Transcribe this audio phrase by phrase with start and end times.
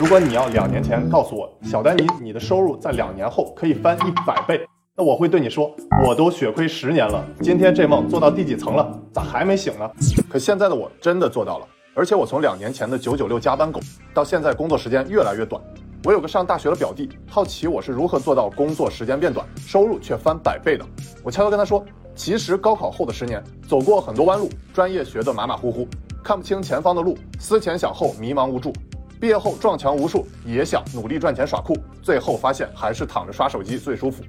[0.00, 4.58] 如果你要两年前告诉我，小丹尼，你的收入在两年后可以翻一百倍，
[4.96, 5.70] 那我会对你说，
[6.02, 8.98] 我都血亏十年了，今天这梦做到第几层了？
[9.12, 9.86] 咋还没醒呢？
[10.26, 13.78] 可现在的我真的做到了，而且我从两年前的九九六加班狗，
[14.14, 15.62] 到现在工作时间越来越短。
[16.04, 20.84] 我有个上大学的表弟，好奇我是如何做到工作时间变短，收入却翻百倍的。
[21.22, 25.86] 我悄悄跟他说，其实高考后的十年，走过很多弯路，专业学得马马虎虎，
[26.24, 28.72] 看不清前方的路，思前想后，迷茫无助。
[29.20, 34.24] 毕业后撞墙无数，也想努力赚钱耍酷，最后发现还是躺着刷手机最舒服。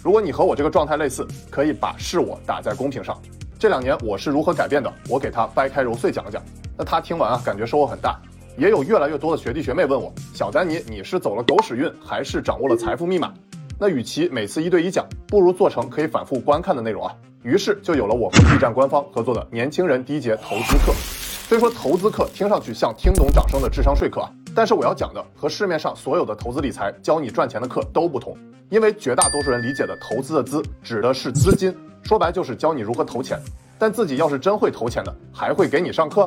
[0.00, 3.20] 如果你和我这个状态类似，可以把是我打在公屏上。
[3.58, 4.92] 这两年我是如何改变的？
[5.08, 6.40] 我给他掰开揉碎讲了讲。
[6.78, 8.16] 那他听完啊，感觉收获很大。
[8.56, 13.34] 也有越来越多的学弟学妹问我，小丹尼，你是走了狗屎运，还是掌握了财富密码？
[13.76, 17.12] 那与其每次一对一讲，不如做成可以反复观看的内容啊。
[17.42, 21.25] 于是就有了我和 B 站官方合作的年轻人第一节投资课。
[21.48, 28.36] 虽说投资课听上去像听懂掌声的智商税课啊，但是我要讲的和市面上所有的投资理财教你赚钱的课都不同，
[28.68, 31.72] 因为绝大多数人理解的投资的资指的是资金，
[32.02, 33.40] 说白就是教你如何投钱。
[33.78, 36.26] 但自己要是真会投钱的，还会给你上课？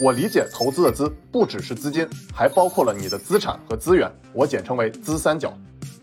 [0.00, 5.52] 我理解投资的资不只是资金，还包括了你的资产和资源，我简称为资三角。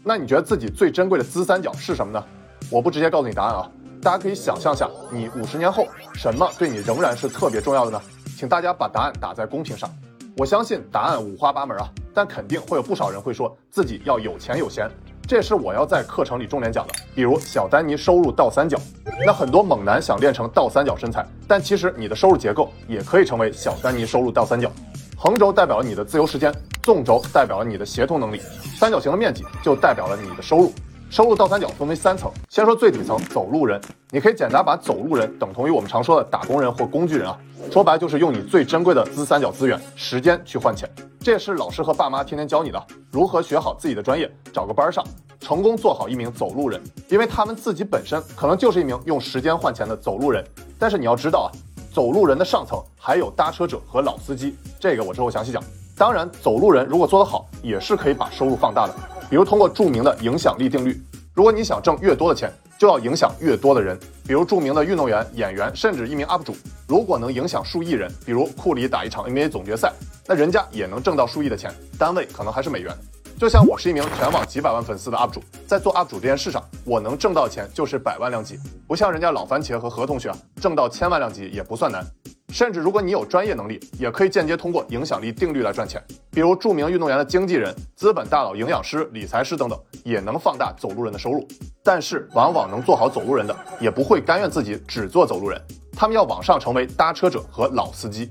[0.03, 2.23] 那你觉得自己最珍贵的资三角是什么呢？
[2.70, 3.72] 我不直接告诉你答案啊，
[4.03, 8.00] 大家可以想象下，你五十年后什么对你仍然是特别重要的呢？
[8.42, 9.88] 请大家把答案打在公屏上，
[10.36, 14.89] 我相信答案五花八门啊，但肯定会有不少人会说自己要有钱有闲，
[15.28, 16.94] 这也是我要在课程里重点讲的。
[17.14, 18.80] 比如小丹尼收入倒三角，
[19.28, 24.72] 那很多猛男想练成倒三角身材，但其实你的收入结构也可以成为小丹尼收入倒三角。
[25.16, 28.42] 横轴代表了你的自由时间，纵轴代表了你的协同能力，
[28.75, 30.73] 三角形的面积就代表了你的收入。
[31.12, 37.38] 收入倒三角分为三层，先说最底层走路人，你可以简单把走路人等同于我们常说的打工人或工具人啊，
[37.70, 45.03] 说白就是用你最珍贵的资三角资源时间去换钱，这也是老师和爸妈天天教你的，如何学好自己的专业，找个班上，
[45.40, 50.44] 成功做好一名走路人，因为他们自己本身可能就是一名用时间换钱的走路人，
[50.80, 51.50] 但是你要知道啊，
[51.94, 55.62] 走路人的上层还有搭车者和老司机，这个我之后详细讲。
[55.97, 58.96] 当然，走路人如果做得好，也是可以把收入放大的。
[59.30, 61.00] 比如通过著名的影响力定律，
[61.34, 63.96] 如果你想挣越多的钱，就要影响越多的人。
[64.25, 69.94] 比如著名的运动员、演员，甚至一名 UP 主，如果能影响数亿人，比如库里打一场 NBA 总决赛，
[70.25, 72.92] 那人家也能挣到数亿的钱，单位可能还是美元。
[73.40, 82.03] 就像我是一名全网几百万粉丝的 UP 主，在做 UP 主这件事上，我能挣到钱就是百万量级，不像人家老番茄和何同学啊挣到千万量级也不算难。
[82.51, 86.03] 甚至如果你有专业能力，也可以间接通过影响力定律来赚钱。
[86.29, 91.47] 比如著名运动员的经纪人、资本大佬、营养师、理财师等等，也能放大走路人的收入。
[91.81, 95.59] 但是，往往能做好走路人的，也不会甘愿自己只做走路人，
[95.95, 98.29] 他们要往上成为搭车者和老司机。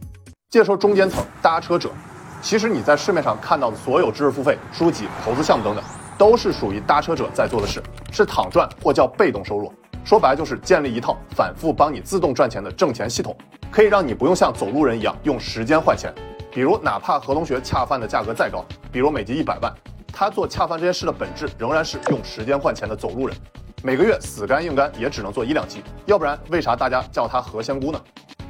[0.51, 1.91] 接着说中间层搭车者，
[2.43, 5.83] 其实你在市面上看到的所有知识付费、书籍、投资项目等等，
[6.19, 7.83] 都是属于搭车者在做的事，
[8.13, 9.73] 是躺赚或叫被动收入。
[10.05, 13.37] 说白就是建立一套反复帮你自动赚钱的挣钱系统。
[13.71, 16.13] 可以让你不用像走路人一样用时间换钱，
[16.51, 19.73] 比如哪怕何同学恰饭的价格再高，比如每集一百万，
[20.13, 23.37] 他做恰饭这件事的本质仍然是用时间换钱的走路人，
[23.83, 28.01] 每个月死干硬干也只能做一两集，要不然为啥大家叫他何仙姑呢？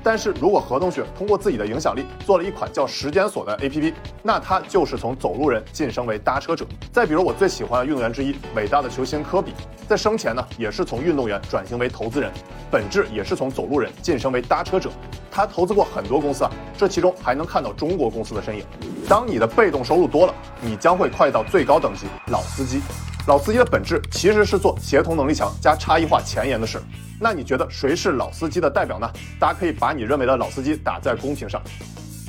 [0.03, 6.67] 但是如果何同学通过自己的影响力做了一款叫时间锁的 APP，那他就是从走路人晋升为搭车者。
[6.93, 9.53] 再比如我最喜欢的运动员之一，伟大的球星科比，
[9.89, 12.33] 在生前呢也是从运动员转型为投资人，
[12.71, 14.91] 本质也是从走路人晋升为搭车者。
[15.31, 18.65] 他投资过很多公司啊，这其中还能看到中国公司的身影。
[19.09, 22.81] 当你的被动收入多了，你将会快到最高等级老司机。
[23.27, 26.81] 老司机的本质其实是做协同能力强加差异化前沿的事。
[27.21, 29.09] 那你觉得谁是老司机的代表呢？
[29.39, 31.61] 大家可以把你认为的老司机打在公屏上。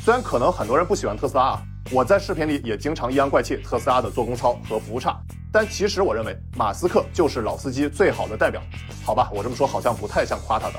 [0.04, 5.18] 虽然可能很多人不喜欢特斯拉啊，我在视频里也经常阴阳怪气特斯拉的做工糙和服务差，
[5.52, 8.62] 但其实我认为马斯克就是老司机最好的代表。
[9.04, 10.74] 好吧，我这么说好像不太像夸他的。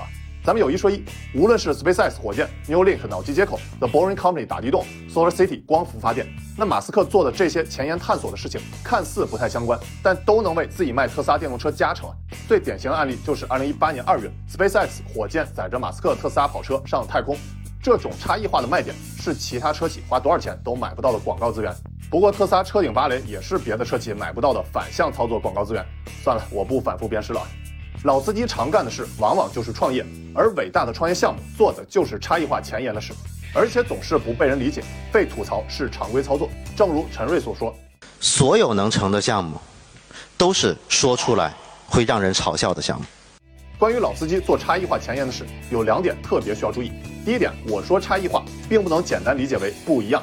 [0.44, 1.04] 咱们有一说一，
[1.36, 6.26] 无论是 SpaceX 火箭、Neuralink 脑机接口、The Boring Company 打地洞、Solar City 光伏发电，
[6.58, 12.10] 那马斯克做的这些前沿探索的事情，看似不太相关，但都能为自己卖特斯拉电动车加成。
[12.48, 17.36] 最典型的案例就是2018年2月，SpaceX 火箭载着马斯克特斯拉跑车上了太空，
[17.80, 21.72] 这种差异化的卖点是其他车企花多少钱都买不到的广告资源。
[22.10, 25.86] 不过特斯拉车顶芭蕾也是别的车企买不到的反向操作广告资源。
[26.24, 27.40] 算了，我不反复鞭尸了。
[28.04, 30.04] 老司机常干的事往往就是创业，
[30.34, 33.12] 而伟大的创业项目做的就是差异化前沿的事，
[33.54, 34.82] 而且总是不被人理解，
[35.12, 36.50] 被吐槽是常规操作。
[36.76, 37.72] 正如陈瑞所说，
[38.18, 39.56] 所有能成的项目，
[40.36, 41.54] 都是说出来
[41.86, 43.06] 会让人嘲笑的项目。
[43.78, 46.90] 关于老司机做差异化前沿的事，有两点特别需要注意。
[47.24, 50.20] 第一点，我说差异化，并不能简单理解为不一样。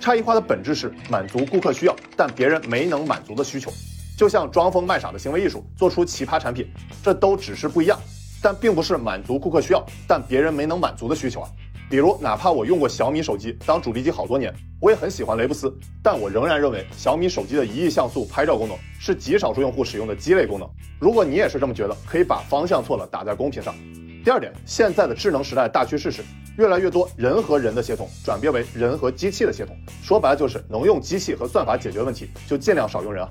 [0.00, 3.72] 差异化的本质是满足顾客需要，但别人没能满足的需求。
[4.20, 6.70] 就像装疯卖傻的行为艺术，做出奇葩产品，
[7.02, 7.98] 这都只是不一样，
[8.42, 11.48] 但并不是满足顾客需要，但别人没能满足的需求啊。
[11.88, 20.68] 比如，哪怕我用过小米手机当主力机好多年，我也很喜欢雷布斯，但我仍然认为小米手机的一亿像素拍照功能是极少数用户使用的鸡肋功能。
[20.98, 23.74] 如果你也是这么觉得，可以把方向错了打在公屏上。
[24.22, 26.22] 第二点，现在的智能时代大趋势是
[26.58, 33.30] 越来越多人和人的协同转变为人和机器的协同，说白了就是能用机器和算法解决问题，就尽量少用人啊。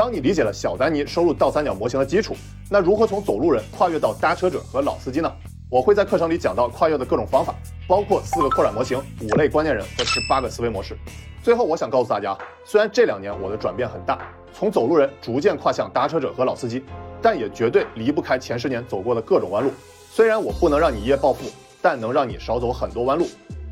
[0.00, 2.34] 当你理解了小丹尼收入倒三角模型的基础，
[2.70, 5.30] 那如何从走路人跨越到搭车者和老司机呢？
[5.68, 7.54] 我会在课程里讲到跨越的各种方法，
[7.86, 10.96] 包括四个扩展模型、五类关键人和十八个思维模式。
[11.42, 16.82] 最后，我想告诉大家，虽然这两年我的转变很大，从走路人逐渐跨向搭车者和老司机，
[17.20, 19.70] 但也绝对离不开前十年走过的各种弯路。
[20.10, 21.44] 虽然我不能让你一夜暴富，
[21.82, 23.26] 但能让你少走很多弯路。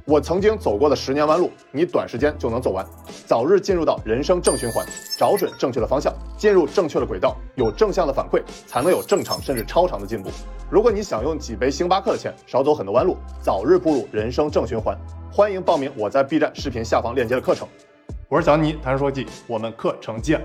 [0.08, 2.82] 我曾经走过的十年弯路，你短时间就能走完。
[3.26, 4.82] 早日进入到人生正循环，
[5.18, 10.30] 找准正确的方向，进入正确的轨道，有正向的反馈，才能有正常甚至超长的进步。
[10.70, 14.96] 如果你想用几杯星巴克的钱少走很多弯路，早日步入人生正循环，
[15.30, 17.68] 欢迎报名我在 B 站视频下方链接的课程。
[18.30, 20.40] 我是小尼，谈说技，我们课程见。